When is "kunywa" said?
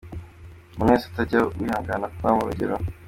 2.15-2.37